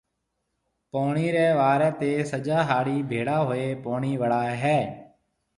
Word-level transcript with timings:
پوڻِي 0.91 1.27
ريَ 1.35 1.47
واريَ 1.59 1.89
تي 1.99 2.11
سجا 2.31 2.59
هاڙِي 2.69 2.97
ڀيڙا 3.09 3.37
هوئي 3.47 3.67
پوڻِي 3.83 4.11
وڙائي 4.21 4.53
هيَ۔ 4.63 4.79